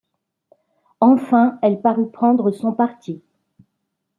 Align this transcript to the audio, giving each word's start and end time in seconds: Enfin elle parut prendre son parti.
Enfin 0.99 1.59
elle 1.61 1.79
parut 1.79 2.09
prendre 2.09 2.49
son 2.49 2.71
parti. 2.71 3.21